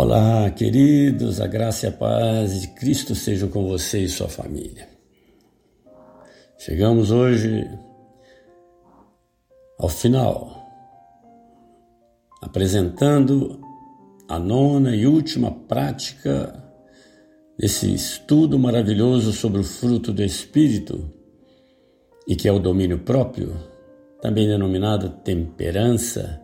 Olá, 0.00 0.48
queridos, 0.52 1.40
a 1.40 1.48
graça 1.48 1.86
e 1.86 1.88
a 1.88 1.92
paz 1.92 2.60
de 2.60 2.68
Cristo 2.68 3.16
sejam 3.16 3.48
com 3.48 3.66
você 3.66 3.98
e 3.98 4.08
sua 4.08 4.28
família. 4.28 4.88
Chegamos 6.56 7.10
hoje 7.10 7.68
ao 9.76 9.88
final, 9.88 10.64
apresentando 12.40 13.60
a 14.28 14.38
nona 14.38 14.94
e 14.94 15.04
última 15.04 15.50
prática 15.50 16.64
desse 17.58 17.92
estudo 17.92 18.56
maravilhoso 18.56 19.32
sobre 19.32 19.62
o 19.62 19.64
fruto 19.64 20.12
do 20.12 20.22
Espírito 20.22 21.12
e 22.24 22.36
que 22.36 22.46
é 22.46 22.52
o 22.52 22.60
domínio 22.60 23.00
próprio, 23.00 23.52
também 24.22 24.46
denominado 24.46 25.10
temperança, 25.24 26.40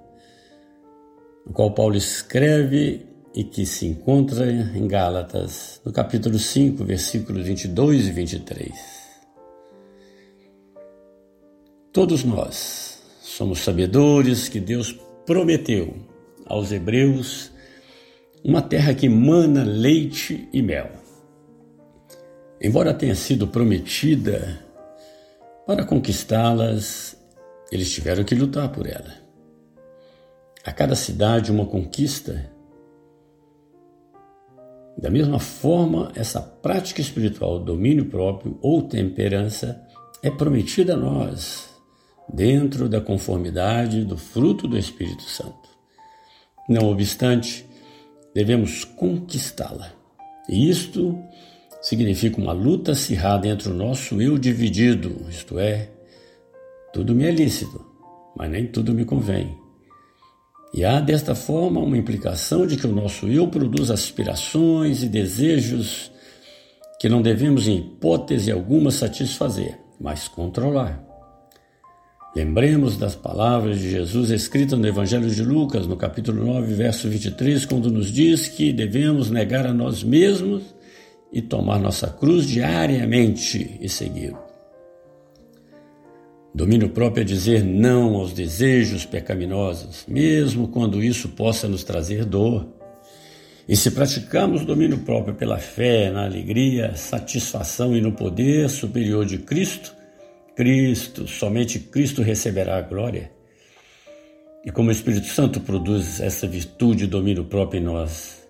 no 1.47 1.53
qual 1.53 1.73
Paulo 1.73 1.95
escreve 1.95 3.14
e 3.35 3.43
que 3.43 3.67
se 3.67 3.87
encontra 3.87 4.51
em 4.51 4.87
Gálatas, 4.87 5.81
no 5.85 5.93
capítulo 5.93 6.39
5, 6.39 6.85
versículos 6.85 7.45
22 7.45 8.07
e 8.07 8.13
23. 8.13 8.73
Todos 11.93 12.23
nós 12.23 13.03
somos 13.21 13.61
sabedores 13.61 14.49
que 14.49 14.61
Deus 14.61 14.93
prometeu 15.27 15.95
aos 16.47 16.71
hebreus 16.71 17.51
uma 18.45 18.63
terra 18.63 18.95
que 18.95 19.09
mana 19.09 19.65
leite 19.65 20.49
e 20.53 20.63
mel. 20.63 20.91
Embora 22.61 22.95
tenha 22.95 23.15
sido 23.15 23.49
prometida 23.49 24.65
para 25.67 25.85
conquistá-las, 25.85 27.17
eles 27.73 27.91
tiveram 27.91 28.23
que 28.23 28.35
lutar 28.35 28.71
por 28.71 28.87
ela. 28.87 29.15
A 30.65 30.73
cada 30.73 30.95
cidade 30.95 31.51
uma 31.51 31.67
conquista. 31.67 32.54
Da 34.97 35.11
mesma 35.11 35.39
forma, 35.39 36.13
essa 36.15 36.41
prática 36.41 37.01
espiritual, 37.01 37.59
domínio 37.59 38.07
próprio 38.07 38.59
ou 38.63 38.83
temperança, 38.83 39.83
é 40.23 40.31
prometida 40.31 40.95
a 40.95 40.97
nós, 40.97 41.69
dentro 42.33 42.89
da 42.89 43.01
conformidade 43.01 44.05
do 44.05 44.17
fruto 44.17 44.67
do 44.67 44.79
Espírito 44.79 45.23
Santo. 45.23 45.69
Não 46.69 46.91
obstante, 46.91 47.67
devemos 48.35 48.85
conquistá-la. 48.85 49.93
E 50.49 50.71
isto 50.71 51.19
significa 51.83 52.41
uma 52.41 52.53
luta 52.53 52.93
acirrada 52.93 53.49
entre 53.49 53.69
o 53.71 53.75
nosso 53.75 54.21
eu 54.23 54.39
dividido, 54.39 55.27
isto 55.29 55.59
é, 55.59 55.91
tudo 56.93 57.15
me 57.15 57.25
é 57.25 57.31
lícito, 57.31 57.85
mas 58.37 58.51
nem 58.51 58.67
tudo 58.67 58.95
me 58.95 59.05
convém. 59.05 59.64
E 60.75 60.85
há 60.85 60.99
desta 60.99 61.37
forma 61.37 61.81
uma 61.81 61.97
implicação 61.97 62.67
de 62.67 62.77
que 62.77 62.87
o 62.87 62.93
nosso 62.93 63.29
eu 63.29 63.47
produz 63.47 63.93
aspirações 63.93 65.05
e 65.05 65.09
desejos 65.09 66.11
que 66.99 67.09
não 67.09 67.23
devemos, 67.23 67.69
em 67.69 67.79
hipótese 67.79 68.51
alguma, 68.51 68.91
satisfazer, 68.91 69.79
mas 70.01 70.27
controlar. 70.27 71.01
Lembremos 72.35 72.97
das 72.97 73.15
palavras 73.15 73.79
de 73.79 73.89
Jesus 73.89 74.31
escritas 74.31 74.77
no 74.77 74.85
Evangelho 74.85 75.31
de 75.31 75.45
Lucas, 75.45 75.87
no 75.87 75.97
capítulo 75.97 76.45
9, 76.45 76.75
verso 76.75 77.09
23, 77.09 77.65
quando 77.67 77.89
nos 77.89 78.11
diz 78.11 78.49
que 78.49 78.73
devemos 78.73 79.31
negar 79.31 79.69
a 79.69 79.73
nós 79.73 80.03
mesmos 80.03 80.75
e 81.33 81.41
tomar 81.41 81.79
nossa 81.79 82.09
cruz 82.09 82.49
diariamente 82.49 83.79
e 83.81 83.89
segui-lo. 83.89 84.44
Domínio 86.55 86.89
próprio 86.91 87.23
é 87.23 87.25
dizer 87.25 87.65
não 87.65 88.15
aos 88.15 88.33
desejos 88.33 89.05
pecaminosos, 89.05 90.05
mesmo 90.07 90.69
quando 90.69 91.03
isso 91.03 91.31
possa 91.31 91.69
nos 91.69 91.83
trazer 91.83 92.25
dor. 92.25 92.69
E 93.69 93.75
se 93.75 93.91
praticamos 93.91 94.65
domínio 94.65 94.99
próprio 94.99 95.35
pela 95.35 95.59
fé, 95.59 96.13
na 96.13 96.25
alegria, 96.25 96.95
satisfação 96.95 97.97
e 97.97 98.01
no 98.01 98.13
poder 98.13 98.71
superior 98.71 99.27
de 99.27 99.39
Cristo, 99.39 99.93
Cristo, 100.55 101.27
somente 101.27 101.81
Cristo 101.81 102.23
receberá 102.23 102.79
a 102.79 102.83
glória. 102.83 103.33
E 104.65 104.71
como 104.71 104.91
o 104.91 104.93
Espírito 104.93 105.27
Santo 105.27 105.61
produz 105.61 106.21
essa 106.21 106.47
virtude, 106.47 107.09
domínio 107.09 107.47
próprio 107.47 107.81
em 107.81 107.85
nós, 107.85 108.47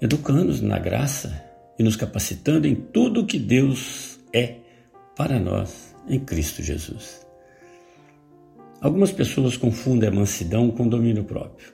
educando-nos 0.00 0.60
na 0.60 0.80
graça 0.80 1.44
e 1.78 1.82
nos 1.84 1.94
capacitando 1.94 2.66
em 2.66 2.74
tudo 2.74 3.20
o 3.20 3.26
que 3.26 3.38
Deus 3.38 4.18
é 4.32 4.56
para 5.16 5.38
nós 5.38 5.94
em 6.08 6.18
Cristo 6.18 6.62
Jesus. 6.62 7.26
Algumas 8.80 9.12
pessoas 9.12 9.56
confundem 9.56 10.08
a 10.08 10.12
mansidão 10.12 10.70
com 10.70 10.86
o 10.86 10.90
domínio 10.90 11.24
próprio. 11.24 11.72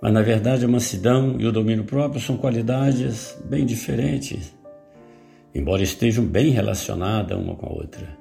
Mas 0.00 0.12
na 0.12 0.22
verdade 0.22 0.64
a 0.64 0.68
mansidão 0.68 1.36
e 1.38 1.46
o 1.46 1.52
domínio 1.52 1.84
próprio 1.84 2.20
são 2.20 2.36
qualidades 2.36 3.36
bem 3.44 3.66
diferentes, 3.66 4.54
embora 5.54 5.82
estejam 5.82 6.24
bem 6.24 6.50
relacionadas 6.50 7.38
uma 7.38 7.54
com 7.54 7.66
a 7.66 7.72
outra. 7.72 8.16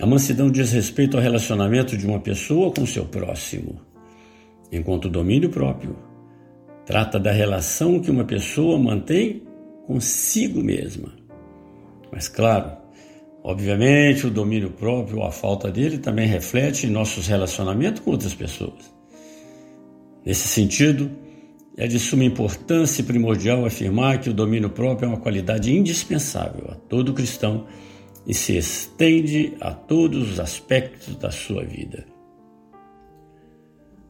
A 0.00 0.06
mansidão 0.06 0.50
diz 0.50 0.72
respeito 0.72 1.16
ao 1.16 1.22
relacionamento 1.22 1.96
de 1.96 2.06
uma 2.06 2.20
pessoa 2.20 2.72
com 2.72 2.84
seu 2.84 3.04
próximo, 3.06 3.80
enquanto 4.72 5.06
o 5.06 5.10
domínio 5.10 5.50
próprio 5.50 5.96
trata 6.84 7.18
da 7.18 7.30
relação 7.30 8.00
que 8.00 8.10
uma 8.10 8.24
pessoa 8.24 8.78
mantém 8.78 9.42
consigo 9.86 10.62
mesma. 10.62 11.12
Mas, 12.12 12.28
claro, 12.28 12.83
obviamente, 13.44 14.26
o 14.26 14.30
domínio 14.30 14.70
próprio 14.70 15.22
a 15.22 15.30
falta 15.30 15.70
dele 15.70 15.98
também 15.98 16.26
reflete 16.26 16.86
em 16.86 16.90
nossos 16.90 17.26
relacionamentos 17.26 18.00
com 18.00 18.10
outras 18.10 18.32
pessoas. 18.32 18.92
Nesse 20.24 20.48
sentido, 20.48 21.10
é 21.76 21.86
de 21.86 21.98
suma 21.98 22.24
importância 22.24 23.02
e 23.02 23.04
primordial 23.04 23.66
afirmar 23.66 24.18
que 24.18 24.30
o 24.30 24.34
domínio 24.34 24.70
próprio 24.70 25.06
é 25.06 25.08
uma 25.10 25.20
qualidade 25.20 25.70
indispensável 25.70 26.70
a 26.70 26.74
todo 26.74 27.12
cristão 27.12 27.66
e 28.26 28.32
se 28.32 28.56
estende 28.56 29.52
a 29.60 29.72
todos 29.72 30.32
os 30.32 30.40
aspectos 30.40 31.14
da 31.16 31.30
sua 31.30 31.62
vida. 31.64 32.06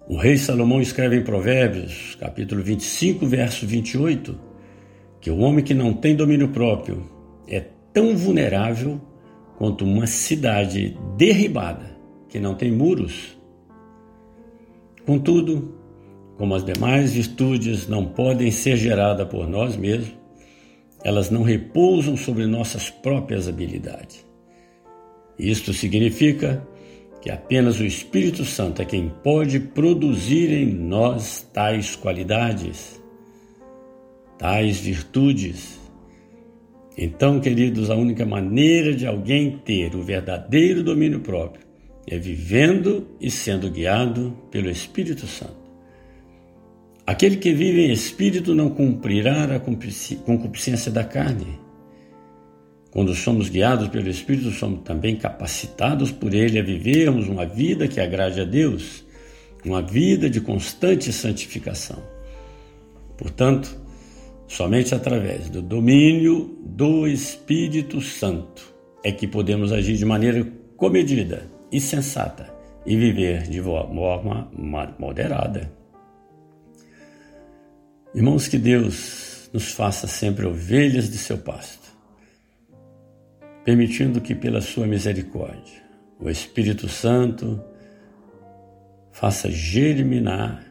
O 0.06 0.16
rei 0.16 0.36
Salomão 0.36 0.80
escreve 0.80 1.16
em 1.16 1.24
Provérbios, 1.24 2.14
capítulo 2.20 2.62
25, 2.62 3.26
verso 3.26 3.66
28, 3.66 4.38
que 5.20 5.30
o 5.30 5.38
homem 5.38 5.64
que 5.64 5.74
não 5.74 5.94
tem 5.94 6.14
domínio 6.14 6.48
próprio 6.50 7.10
é 7.48 7.64
tão 7.92 8.14
vulnerável 8.14 9.00
quanto 9.56 9.84
uma 9.84 10.06
cidade 10.06 10.96
derribada 11.16 11.96
que 12.28 12.40
não 12.40 12.54
tem 12.54 12.72
muros. 12.72 13.36
Contudo, 15.06 15.74
como 16.36 16.54
as 16.54 16.64
demais 16.64 17.12
virtudes 17.12 17.86
não 17.86 18.06
podem 18.06 18.50
ser 18.50 18.76
geradas 18.76 19.28
por 19.28 19.46
nós 19.46 19.76
mesmos, 19.76 20.14
elas 21.02 21.30
não 21.30 21.42
repousam 21.42 22.16
sobre 22.16 22.46
nossas 22.46 22.90
próprias 22.90 23.46
habilidades. 23.46 24.24
Isto 25.38 25.72
significa 25.72 26.66
que 27.20 27.30
apenas 27.30 27.78
o 27.78 27.84
Espírito 27.84 28.44
Santo 28.44 28.82
é 28.82 28.84
quem 28.84 29.10
pode 29.22 29.60
produzir 29.60 30.50
em 30.50 30.72
nós 30.72 31.46
tais 31.52 31.94
qualidades 31.94 33.02
tais 34.38 34.78
virtudes. 34.78 35.78
Então, 36.96 37.40
queridos, 37.40 37.90
a 37.90 37.96
única 37.96 38.24
maneira 38.24 38.94
de 38.94 39.06
alguém 39.06 39.58
ter 39.58 39.94
o 39.96 40.02
verdadeiro 40.02 40.82
domínio 40.82 41.20
próprio 41.20 41.64
é 42.06 42.18
vivendo 42.18 43.08
e 43.20 43.30
sendo 43.30 43.70
guiado 43.70 44.36
pelo 44.50 44.70
Espírito 44.70 45.26
Santo. 45.26 45.64
Aquele 47.06 47.36
que 47.36 47.52
vive 47.52 47.82
em 47.82 47.92
espírito 47.92 48.54
não 48.54 48.70
cumprirá 48.70 49.44
a 49.44 49.60
concupiscência 49.60 50.90
da 50.90 51.04
carne. 51.04 51.58
Quando 52.90 53.14
somos 53.14 53.48
guiados 53.48 53.88
pelo 53.88 54.08
Espírito, 54.08 54.50
somos 54.52 54.80
também 54.84 55.16
capacitados 55.16 56.10
por 56.10 56.32
Ele 56.32 56.58
a 56.58 56.62
vivermos 56.62 57.28
uma 57.28 57.44
vida 57.44 57.88
que 57.88 58.00
agrade 58.00 58.40
a 58.40 58.44
Deus, 58.44 59.04
uma 59.64 59.82
vida 59.82 60.30
de 60.30 60.40
constante 60.40 61.12
santificação. 61.12 62.02
Portanto, 63.18 63.83
Somente 64.46 64.94
através 64.94 65.48
do 65.48 65.62
domínio 65.62 66.58
do 66.64 67.06
Espírito 67.06 68.00
Santo 68.00 68.74
é 69.02 69.10
que 69.10 69.26
podemos 69.26 69.72
agir 69.72 69.96
de 69.96 70.04
maneira 70.04 70.46
comedida 70.76 71.48
e 71.72 71.80
sensata 71.80 72.52
e 72.86 72.96
viver 72.96 73.42
de 73.44 73.60
forma 73.60 74.50
moderada. 74.98 75.72
Irmãos, 78.14 78.46
que 78.46 78.58
Deus 78.58 79.50
nos 79.52 79.72
faça 79.72 80.06
sempre 80.06 80.46
ovelhas 80.46 81.10
de 81.10 81.18
seu 81.18 81.38
pasto, 81.38 81.92
permitindo 83.64 84.20
que, 84.20 84.34
pela 84.34 84.60
sua 84.60 84.86
misericórdia, 84.86 85.82
o 86.20 86.28
Espírito 86.28 86.88
Santo 86.88 87.62
faça 89.10 89.50
germinar 89.50 90.64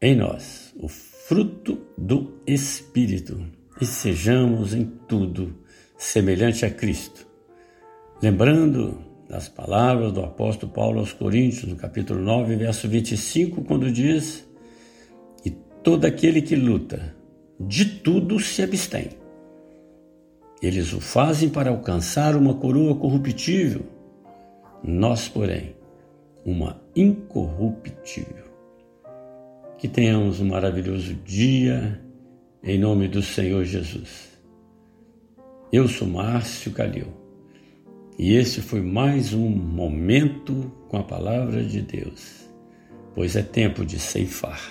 em 0.00 0.16
nós 0.16 0.74
o 0.76 0.88
fruto 1.26 1.78
do 1.96 2.40
Espírito 2.46 3.44
e 3.80 3.86
sejamos 3.86 4.74
em 4.74 4.84
tudo 5.06 5.54
semelhante 5.96 6.64
a 6.64 6.70
Cristo. 6.70 7.26
Lembrando 8.22 8.98
das 9.28 9.48
palavras 9.48 10.12
do 10.12 10.22
apóstolo 10.22 10.72
Paulo 10.72 11.00
aos 11.00 11.12
Coríntios, 11.12 11.64
no 11.64 11.76
capítulo 11.76 12.20
9, 12.20 12.56
verso 12.56 12.88
25, 12.88 13.62
quando 13.62 13.90
diz: 13.90 14.46
todo 15.82 16.04
aquele 16.04 16.40
que 16.40 16.54
luta, 16.54 17.14
de 17.58 17.84
tudo 17.84 18.38
se 18.38 18.62
abstém. 18.62 19.10
Eles 20.62 20.92
o 20.92 21.00
fazem 21.00 21.48
para 21.48 21.70
alcançar 21.70 22.36
uma 22.36 22.54
coroa 22.54 22.94
corruptível, 22.94 23.82
nós, 24.82 25.28
porém, 25.28 25.74
uma 26.44 26.80
incorruptível. 26.94 28.41
Que 29.82 29.88
tenhamos 29.88 30.38
um 30.38 30.44
maravilhoso 30.44 31.12
dia, 31.24 32.00
em 32.62 32.78
nome 32.78 33.08
do 33.08 33.20
Senhor 33.20 33.64
Jesus. 33.64 34.38
Eu 35.72 35.88
sou 35.88 36.06
Márcio 36.06 36.70
Calil 36.70 37.08
e 38.16 38.34
esse 38.34 38.60
foi 38.60 38.80
mais 38.80 39.34
um 39.34 39.48
momento 39.48 40.72
com 40.88 40.98
a 40.98 41.02
palavra 41.02 41.64
de 41.64 41.82
Deus, 41.82 42.48
pois 43.12 43.34
é 43.34 43.42
tempo 43.42 43.84
de 43.84 43.98
ceifar. 43.98 44.62